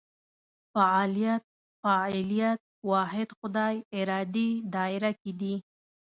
[0.73, 1.43] فعالیت
[1.81, 2.59] فاعلیت
[2.91, 5.55] واحد خدای ارادې دایره کې دي.